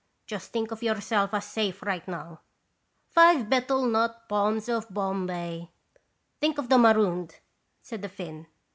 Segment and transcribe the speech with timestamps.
[0.25, 2.39] Just think of yourself as safe right among
[3.13, 5.69] "'Five betel nut palms of Bombay.'
[6.41, 7.35] ""Think of the marooned,"
[7.83, 8.47] said the Finn.